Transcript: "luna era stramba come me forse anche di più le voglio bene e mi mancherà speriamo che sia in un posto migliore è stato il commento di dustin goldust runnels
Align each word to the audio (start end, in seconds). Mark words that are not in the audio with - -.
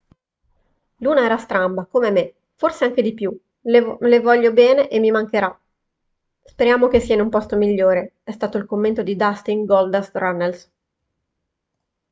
"luna 1.05 1.23
era 1.25 1.35
stramba 1.37 1.85
come 1.85 2.09
me 2.09 2.33
forse 2.55 2.85
anche 2.85 3.03
di 3.03 3.13
più 3.13 3.39
le 3.61 4.19
voglio 4.19 4.51
bene 4.51 4.87
e 4.89 4.97
mi 4.97 5.11
mancherà 5.11 5.55
speriamo 6.43 6.87
che 6.87 6.99
sia 6.99 7.13
in 7.13 7.21
un 7.21 7.29
posto 7.29 7.55
migliore 7.55 8.13
è 8.23 8.31
stato 8.31 8.57
il 8.57 8.65
commento 8.65 9.03
di 9.03 9.15
dustin 9.15 9.63
goldust 9.63 10.15
runnels 10.17 10.71